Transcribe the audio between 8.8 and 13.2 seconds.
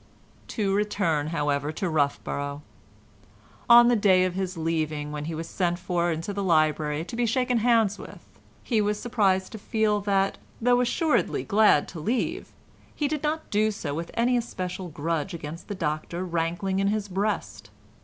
was surprised to feel that, though assuredly glad to leave, he